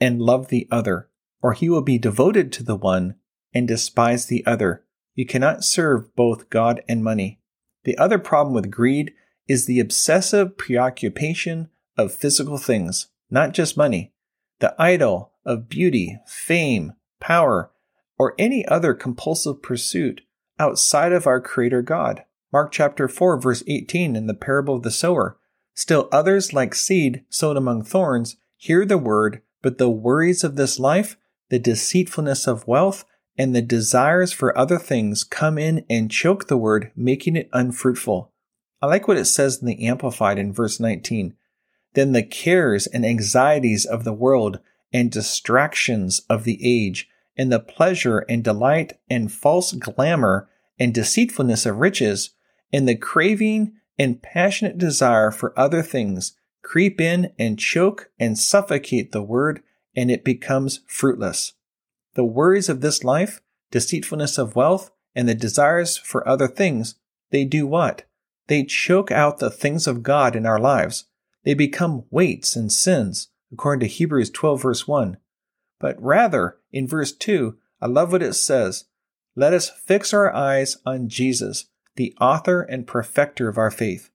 and 0.00 0.22
love 0.22 0.46
the 0.48 0.68
other, 0.70 1.08
or 1.42 1.54
he 1.54 1.68
will 1.68 1.82
be 1.82 1.98
devoted 1.98 2.52
to 2.52 2.62
the 2.62 2.76
one 2.76 3.16
and 3.52 3.66
despise 3.66 4.26
the 4.26 4.46
other. 4.46 4.84
You 5.16 5.26
cannot 5.26 5.64
serve 5.64 6.14
both 6.14 6.48
God 6.50 6.82
and 6.88 7.02
money. 7.02 7.40
The 7.82 7.98
other 7.98 8.20
problem 8.20 8.54
with 8.54 8.70
greed 8.70 9.12
is 9.48 9.66
the 9.66 9.80
obsessive 9.80 10.56
preoccupation 10.56 11.68
of 11.98 12.14
physical 12.14 12.58
things, 12.58 13.08
not 13.28 13.52
just 13.52 13.76
money. 13.76 14.12
The 14.60 14.80
idol 14.80 15.32
of 15.44 15.68
beauty, 15.68 16.20
fame, 16.26 16.92
power, 17.18 17.72
or 18.16 18.36
any 18.38 18.64
other 18.66 18.94
compulsive 18.94 19.62
pursuit 19.62 20.20
outside 20.61 21.12
of 21.12 21.26
our 21.26 21.40
Creator 21.40 21.83
God. 21.83 22.25
Mark 22.52 22.71
chapter 22.71 23.09
4 23.09 23.40
verse 23.40 23.64
18 23.67 24.14
in 24.14 24.26
the 24.26 24.35
parable 24.35 24.76
of 24.76 24.83
the 24.83 24.90
sower. 24.90 25.38
Still 25.75 26.09
others 26.12 26.52
like 26.52 26.75
seed 26.75 27.25
sown 27.31 27.57
among 27.57 27.83
thorns 27.83 28.37
hear 28.57 28.85
the 28.85 28.99
word, 28.99 29.40
but 29.62 29.79
the 29.79 29.88
worries 29.88 30.45
of 30.45 30.57
this 30.57 30.79
life, 30.79 31.17
the 31.49 31.59
deceitfulness 31.59 32.47
of 32.47 32.67
wealth, 32.69 33.07
and 33.38 33.57
the 33.57 33.62
desires 33.62 34.33
for 34.33 34.57
other 34.57 34.79
things 34.79 35.25
come 35.25 35.57
in 35.57 35.87
and 35.88 36.11
choke 36.11 36.49
the 36.49 36.59
word, 36.59 36.93
making 36.95 37.37
it 37.37 37.49
unfruitful. 37.55 38.31
I 38.83 38.87
like 38.87 39.09
what 39.09 39.17
it 39.17 39.25
says 39.25 39.62
in 39.62 39.67
the 39.67 39.87
Amplified 39.87 40.38
in 40.38 40.52
verse 40.52 40.79
19. 40.79 41.35
Then 41.95 42.12
the 42.12 42.23
cares 42.23 42.87
and 42.87 43.07
anxieties 43.07 43.87
of 43.87 44.05
the 44.05 44.12
world 44.12 44.61
and 44.93 45.11
distractions 45.11 46.21
of 46.29 46.45
the 46.45 46.59
age 46.62 47.09
and 47.40 47.50
the 47.50 47.59
pleasure 47.59 48.18
and 48.28 48.44
delight 48.44 48.99
and 49.09 49.32
false 49.32 49.73
glamour 49.73 50.47
and 50.78 50.92
deceitfulness 50.92 51.64
of 51.64 51.78
riches 51.78 52.35
and 52.70 52.87
the 52.87 52.94
craving 52.94 53.73
and 53.99 54.20
passionate 54.20 54.76
desire 54.76 55.30
for 55.30 55.59
other 55.59 55.80
things 55.82 56.37
creep 56.61 57.00
in 57.00 57.32
and 57.38 57.59
choke 57.59 58.11
and 58.18 58.38
suffocate 58.38 59.12
the 59.12 59.23
word 59.23 59.62
and 59.97 60.11
it 60.11 60.23
becomes 60.23 60.80
fruitless. 60.87 61.54
The 62.12 62.25
worries 62.25 62.68
of 62.68 62.82
this 62.82 63.04
life, 63.04 63.40
deceitfulness 63.70 64.37
of 64.37 64.54
wealth, 64.54 64.90
and 65.14 65.26
the 65.26 65.35
desires 65.35 65.97
for 65.97 66.28
other 66.28 66.47
things, 66.47 66.97
they 67.30 67.47
do 67.47 67.66
what? 67.66 68.04
They 68.49 68.64
choke 68.64 69.11
out 69.11 69.38
the 69.38 69.49
things 69.49 69.87
of 69.87 70.02
God 70.02 70.37
in 70.37 70.44
our 70.44 70.61
lives. 70.61 71.06
They 71.44 71.54
become 71.54 72.04
weights 72.11 72.54
and 72.54 72.70
sins, 72.70 73.28
according 73.50 73.80
to 73.88 73.94
Hebrews 73.94 74.28
12 74.28 74.61
verse 74.61 74.87
1. 74.87 75.16
But 75.80 76.00
rather, 76.00 76.58
in 76.70 76.87
verse 76.87 77.10
2, 77.10 77.56
I 77.80 77.87
love 77.87 78.12
what 78.12 78.22
it 78.22 78.34
says. 78.34 78.84
Let 79.34 79.52
us 79.52 79.70
fix 79.70 80.14
our 80.14 80.32
eyes 80.32 80.76
on 80.87 81.08
Jesus, 81.08 81.66
the 81.96 82.14
author 82.20 82.62
and 82.62 82.87
perfecter 82.87 83.49
of 83.49 83.58
our 83.58 83.70
faith. 83.70 84.10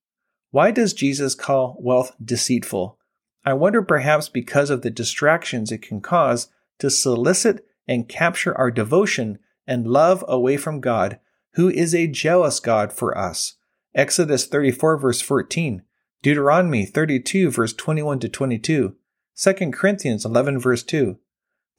Why 0.51 0.72
does 0.72 0.93
Jesus 0.93 1.36
call 1.36 1.75
wealth 1.79 2.15
deceitful? 2.24 2.98
I 3.43 3.53
wonder 3.53 3.81
perhaps 3.81 4.29
because 4.29 4.69
of 4.69 4.84
the 4.84 4.89
distractions 4.89 5.72
it 5.72 5.81
can 5.81 6.00
cause 6.00 6.48
to 6.79 6.89
solicit 6.89 7.65
and 7.88 8.07
capture 8.07 8.57
our 8.57 8.72
devotion 8.72 9.39
and 9.67 9.88
love 9.88 10.24
away 10.27 10.57
from 10.57 10.79
God, 10.79 11.19
who 11.53 11.69
is 11.69 11.93
a 11.93 12.07
jealous 12.07 12.60
God 12.60 12.93
for 12.93 13.17
us. 13.17 13.55
Exodus 13.93 14.45
34 14.45 14.98
verse 14.98 15.22
14, 15.22 15.81
Deuteronomy 16.22 16.86
32 16.86 17.50
verse 17.50 17.74
21 17.74 18.19
to 18.19 18.29
22, 18.29 18.95
2 19.38 19.53
Corinthians 19.72 20.25
11 20.25 20.60
verse 20.60 20.84
2. 20.84 21.17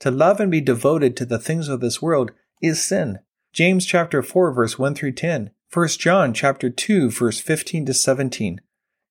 To 0.01 0.11
love 0.11 0.41
and 0.41 0.51
be 0.51 0.61
devoted 0.61 1.17
to 1.17 1.25
the 1.25 1.39
things 1.39 1.69
of 1.69 1.81
this 1.81 2.03
world 2.03 2.33
is 2.61 2.83
sin. 2.83 3.21
James 3.53 3.87
chapter 3.87 4.23
4 4.23 4.53
verse 4.53 4.79
1 4.79 4.95
through 4.95 5.13
10, 5.13 5.51
1 5.73 5.89
John 5.89 6.35
chapter 6.35 6.69
2 6.69 7.11
verse 7.11 7.41
15 7.41 7.87
to 7.87 7.95
17. 7.95 8.61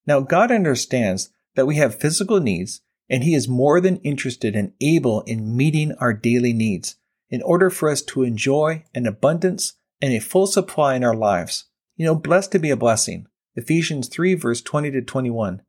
Now 0.06 0.20
God 0.20 0.52
understands 0.52 1.32
that 1.56 1.66
we 1.66 1.78
have 1.78 2.00
physical 2.00 2.40
needs 2.40 2.82
and 3.10 3.24
he 3.24 3.34
is 3.34 3.48
more 3.48 3.82
than 3.82 3.98
interested 3.98 4.56
and 4.56 4.74
able 4.80 5.22
in 5.22 5.58
meeting 5.58 5.94
our 6.00 6.14
daily 6.14 6.54
needs 6.54 6.96
in 7.30 7.42
order 7.42 7.72
for 7.72 7.90
us 7.90 8.04
to 8.04 8.24
enjoy 8.24 8.84
an 8.94 9.08
abundance 9.08 9.74
and 10.02 10.14
a 10.14 10.20
full 10.20 10.46
supply 10.46 10.96
in 10.96 11.04
our 11.04 11.16
lives. 11.16 11.66
You 11.96 12.06
know, 12.06 12.16
blessed 12.16 12.52
to 12.52 12.60
be 12.60 12.70
a 12.70 12.78
blessing. 12.78 13.26
Ephesians 13.56 14.08
3 14.08 14.36
verse 14.36 14.62
20 14.62 14.92
to 14.92 15.02
21. 15.02 15.64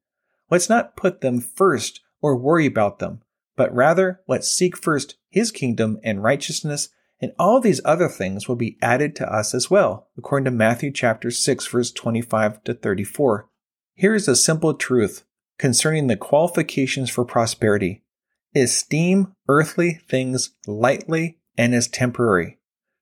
Let's 0.50 0.68
not 0.68 0.96
put 0.96 1.22
them 1.22 1.40
first 1.40 2.00
or 2.20 2.36
worry 2.36 2.66
about 2.66 2.98
them 2.98 3.22
but 3.56 3.74
rather 3.74 4.20
let's 4.28 4.50
seek 4.50 4.76
first 4.76 5.16
his 5.28 5.50
kingdom 5.50 5.98
and 6.04 6.22
righteousness, 6.22 6.90
and 7.20 7.32
all 7.38 7.60
these 7.60 7.80
other 7.84 8.08
things 8.08 8.46
will 8.46 8.56
be 8.56 8.78
added 8.82 9.16
to 9.16 9.32
us 9.32 9.54
as 9.54 9.70
well, 9.70 10.08
according 10.18 10.44
to 10.44 10.50
Matthew 10.50 10.92
chapter 10.92 11.30
6 11.30 11.66
verse 11.66 11.90
25 11.90 12.62
to 12.64 12.74
34. 12.74 13.48
Here 13.94 14.14
is 14.14 14.28
a 14.28 14.36
simple 14.36 14.74
truth 14.74 15.24
concerning 15.58 16.06
the 16.06 16.16
qualifications 16.16 17.10
for 17.10 17.24
prosperity. 17.24 18.02
Esteem 18.54 19.34
earthly 19.48 20.00
things 20.08 20.50
lightly 20.66 21.38
and 21.56 21.74
as 21.74 21.88
temporary. 21.88 22.58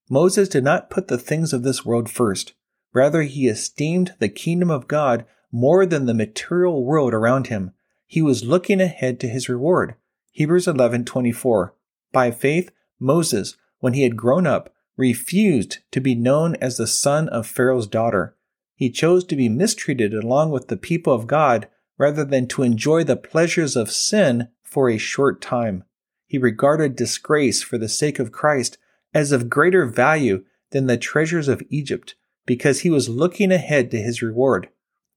Moses 0.08 0.48
did 0.48 0.64
not 0.64 0.90
put 0.90 1.08
the 1.08 1.18
things 1.18 1.52
of 1.52 1.62
this 1.62 1.84
world 1.84 2.10
first. 2.10 2.54
Rather, 2.92 3.22
he 3.22 3.48
esteemed 3.48 4.14
the 4.18 4.28
kingdom 4.28 4.70
of 4.70 4.86
God 4.86 5.24
more 5.50 5.86
than 5.86 6.06
the 6.06 6.14
material 6.14 6.84
world 6.84 7.14
around 7.14 7.48
him. 7.48 7.72
He 8.06 8.22
was 8.22 8.44
looking 8.44 8.80
ahead 8.80 9.18
to 9.20 9.28
his 9.28 9.48
reward. 9.48 9.94
Hebrews 10.34 10.66
11:24. 10.66 11.74
By 12.10 12.32
faith, 12.32 12.72
Moses, 12.98 13.56
when 13.78 13.92
he 13.92 14.02
had 14.02 14.16
grown 14.16 14.48
up, 14.48 14.74
refused 14.96 15.78
to 15.92 16.00
be 16.00 16.16
known 16.16 16.56
as 16.56 16.76
the 16.76 16.88
son 16.88 17.28
of 17.28 17.46
Pharaoh's 17.46 17.86
daughter. 17.86 18.36
He 18.74 18.90
chose 18.90 19.22
to 19.26 19.36
be 19.36 19.48
mistreated 19.48 20.12
along 20.12 20.50
with 20.50 20.66
the 20.66 20.76
people 20.76 21.12
of 21.12 21.28
God 21.28 21.68
rather 21.98 22.24
than 22.24 22.48
to 22.48 22.64
enjoy 22.64 23.04
the 23.04 23.16
pleasures 23.16 23.76
of 23.76 23.92
sin 23.92 24.48
for 24.64 24.90
a 24.90 24.98
short 24.98 25.40
time. 25.40 25.84
He 26.26 26.38
regarded 26.38 26.96
disgrace 26.96 27.62
for 27.62 27.78
the 27.78 27.88
sake 27.88 28.18
of 28.18 28.32
Christ 28.32 28.76
as 29.14 29.30
of 29.30 29.48
greater 29.48 29.86
value 29.86 30.44
than 30.70 30.88
the 30.88 30.96
treasures 30.96 31.46
of 31.46 31.62
Egypt 31.70 32.16
because 32.44 32.80
he 32.80 32.90
was 32.90 33.08
looking 33.08 33.52
ahead 33.52 33.88
to 33.92 34.02
his 34.02 34.20
reward. 34.20 34.68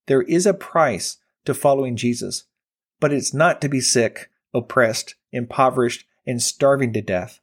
There 0.06 0.21
is 0.21 0.45
a 0.45 0.53
price 0.53 1.17
to 1.45 1.56
following 1.56 1.95
Jesus, 1.95 2.43
but 2.99 3.12
it's 3.12 3.34
not 3.34 3.62
to 3.62 3.67
be 3.67 3.82
sick 3.82 4.30
oppressed, 4.53 5.15
impoverished, 5.31 6.05
and 6.25 6.41
starving 6.41 6.93
to 6.93 7.01
death. 7.01 7.39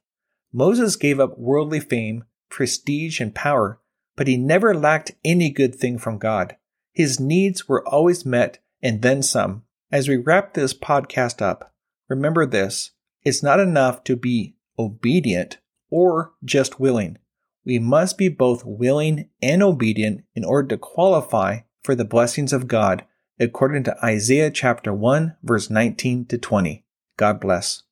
Moses 0.53 0.95
gave 0.95 1.19
up 1.19 1.37
worldly 1.37 1.79
fame, 1.79 2.23
prestige, 2.49 3.19
and 3.19 3.35
power, 3.35 3.79
but 4.15 4.27
he 4.27 4.37
never 4.37 4.73
lacked 4.73 5.11
any 5.23 5.49
good 5.49 5.75
thing 5.75 5.97
from 5.97 6.17
God. 6.17 6.55
His 6.93 7.19
needs 7.19 7.67
were 7.67 7.85
always 7.87 8.25
met 8.25 8.59
and 8.81 9.01
then 9.01 9.21
some. 9.21 9.63
As 9.91 10.07
we 10.07 10.17
wrap 10.17 10.53
this 10.53 10.73
podcast 10.73 11.41
up, 11.41 11.73
remember 12.07 12.45
this 12.45 12.91
it's 13.23 13.43
not 13.43 13.59
enough 13.59 14.03
to 14.05 14.15
be 14.15 14.55
obedient 14.77 15.57
or 15.89 16.33
just 16.43 16.79
willing. 16.79 17.17
We 17.65 17.79
must 17.79 18.17
be 18.17 18.29
both 18.29 18.63
willing 18.63 19.29
and 19.41 19.63
obedient 19.63 20.23
in 20.35 20.45
order 20.45 20.67
to 20.69 20.77
qualify 20.77 21.59
for 21.83 21.95
the 21.95 22.05
blessings 22.05 22.53
of 22.53 22.67
God, 22.67 23.03
according 23.39 23.83
to 23.85 24.05
Isaiah 24.05 24.51
chapter 24.51 24.93
1, 24.93 25.35
verse 25.43 25.69
19 25.69 26.25
to 26.25 26.37
20. 26.37 26.84
God 27.17 27.39
bless. 27.39 27.83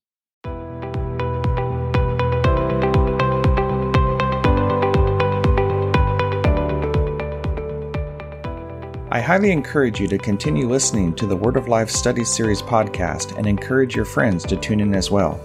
I 9.13 9.21
highly 9.21 9.51
encourage 9.51 9.99
you 10.01 10.07
to 10.07 10.17
continue 10.17 10.67
listening 10.67 11.13
to 11.17 11.27
the 11.27 11.35
Word 11.35 11.55
of 11.55 11.67
Life 11.67 11.91
Study 11.91 12.23
Series 12.23 12.63
podcast 12.63 13.37
and 13.37 13.45
encourage 13.45 13.95
your 13.95 14.05
friends 14.05 14.43
to 14.45 14.57
tune 14.57 14.79
in 14.79 14.95
as 14.95 15.11
well. 15.11 15.39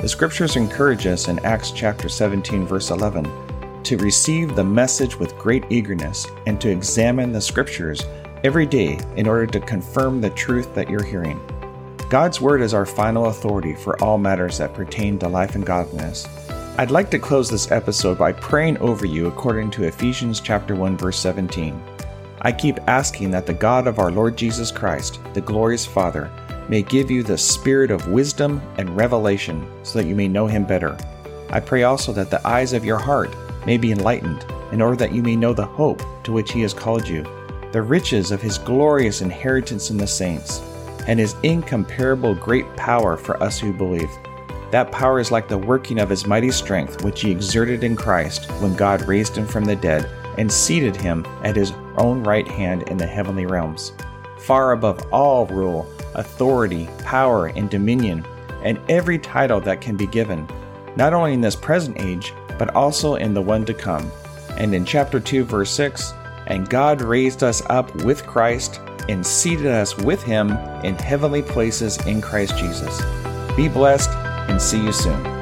The 0.00 0.08
scriptures 0.08 0.54
encourage 0.54 1.04
us 1.04 1.26
in 1.26 1.44
Acts 1.44 1.72
chapter 1.72 2.08
17 2.08 2.64
verse 2.64 2.90
11 2.90 3.82
to 3.82 3.96
receive 3.96 4.54
the 4.54 4.62
message 4.62 5.18
with 5.18 5.36
great 5.36 5.64
eagerness 5.68 6.28
and 6.46 6.60
to 6.60 6.70
examine 6.70 7.32
the 7.32 7.40
scriptures 7.40 8.02
every 8.44 8.66
day 8.66 9.00
in 9.16 9.26
order 9.26 9.46
to 9.48 9.58
confirm 9.58 10.20
the 10.20 10.30
truth 10.30 10.72
that 10.76 10.88
you're 10.88 11.02
hearing. 11.02 11.40
God's 12.08 12.40
Word 12.40 12.62
is 12.62 12.72
our 12.72 12.86
final 12.86 13.26
authority 13.26 13.74
for 13.74 14.02
all 14.02 14.16
matters 14.16 14.56
that 14.56 14.72
pertain 14.72 15.18
to 15.18 15.28
life 15.28 15.56
and 15.56 15.66
godliness. 15.66 16.26
I'd 16.78 16.90
like 16.90 17.10
to 17.10 17.18
close 17.18 17.50
this 17.50 17.70
episode 17.70 18.16
by 18.16 18.32
praying 18.32 18.78
over 18.78 19.04
you 19.04 19.26
according 19.26 19.70
to 19.72 19.84
Ephesians 19.84 20.40
chapter 20.40 20.74
1 20.74 20.96
verse 20.96 21.18
17. 21.18 21.78
I 22.40 22.50
keep 22.50 22.78
asking 22.88 23.30
that 23.32 23.44
the 23.44 23.52
God 23.52 23.86
of 23.86 23.98
our 23.98 24.10
Lord 24.10 24.38
Jesus 24.38 24.70
Christ, 24.72 25.20
the 25.34 25.42
glorious 25.42 25.84
Father, 25.84 26.30
may 26.70 26.80
give 26.80 27.10
you 27.10 27.22
the 27.22 27.36
spirit 27.36 27.90
of 27.90 28.08
wisdom 28.08 28.62
and 28.78 28.96
revelation 28.96 29.68
so 29.82 29.98
that 29.98 30.08
you 30.08 30.14
may 30.14 30.28
know 30.28 30.46
him 30.46 30.64
better. 30.64 30.96
I 31.50 31.60
pray 31.60 31.82
also 31.82 32.14
that 32.14 32.30
the 32.30 32.46
eyes 32.46 32.72
of 32.72 32.86
your 32.86 32.98
heart 32.98 33.36
may 33.66 33.76
be 33.76 33.92
enlightened 33.92 34.46
in 34.72 34.80
order 34.80 34.96
that 34.96 35.12
you 35.12 35.22
may 35.22 35.36
know 35.36 35.52
the 35.52 35.66
hope 35.66 36.02
to 36.24 36.32
which 36.32 36.52
he 36.52 36.62
has 36.62 36.72
called 36.72 37.06
you, 37.06 37.22
the 37.72 37.82
riches 37.82 38.30
of 38.30 38.40
his 38.40 38.56
glorious 38.56 39.20
inheritance 39.20 39.90
in 39.90 39.98
the 39.98 40.06
saints 40.06 40.62
and 41.06 41.18
his 41.18 41.36
incomparable 41.42 42.34
great 42.34 42.66
power 42.76 43.16
for 43.16 43.42
us 43.42 43.58
who 43.58 43.72
believe. 43.72 44.10
That 44.70 44.92
power 44.92 45.18
is 45.18 45.30
like 45.30 45.48
the 45.48 45.56
working 45.56 45.98
of 45.98 46.10
his 46.10 46.26
mighty 46.26 46.50
strength, 46.50 47.02
which 47.02 47.22
he 47.22 47.30
exerted 47.30 47.84
in 47.84 47.96
Christ 47.96 48.50
when 48.60 48.76
God 48.76 49.02
raised 49.08 49.36
him 49.36 49.46
from 49.46 49.64
the 49.64 49.76
dead 49.76 50.10
and 50.36 50.52
seated 50.52 50.94
him 50.94 51.26
at 51.42 51.56
his 51.56 51.72
own 51.96 52.22
right 52.22 52.46
hand 52.46 52.82
in 52.88 52.96
the 52.96 53.06
heavenly 53.06 53.46
realms, 53.46 53.92
far 54.38 54.72
above 54.72 55.00
all 55.12 55.46
rule, 55.46 55.90
authority, 56.14 56.88
power, 57.02 57.46
and 57.46 57.70
dominion, 57.70 58.24
and 58.62 58.78
every 58.88 59.18
title 59.18 59.60
that 59.60 59.80
can 59.80 59.96
be 59.96 60.06
given, 60.06 60.46
not 60.96 61.12
only 61.12 61.32
in 61.32 61.40
this 61.40 61.56
present 61.56 62.00
age, 62.00 62.32
but 62.58 62.74
also 62.74 63.14
in 63.14 63.34
the 63.34 63.42
one 63.42 63.64
to 63.64 63.74
come. 63.74 64.10
and 64.58 64.74
in 64.74 64.84
chapter 64.84 65.20
2, 65.20 65.44
verse 65.44 65.70
6, 65.70 66.12
and 66.48 66.68
God 66.68 67.00
raised 67.00 67.44
us 67.44 67.62
up 67.70 67.94
with 67.96 68.26
Christ 68.26 68.80
and 69.08 69.26
seated 69.26 69.66
us 69.66 69.96
with 69.96 70.22
him 70.22 70.50
in 70.84 70.94
heavenly 70.96 71.42
places 71.42 71.96
in 72.06 72.20
Christ 72.20 72.56
Jesus. 72.58 73.00
Be 73.56 73.68
blessed 73.68 74.10
and 74.48 74.60
see 74.60 74.82
you 74.82 74.92
soon. 74.92 75.37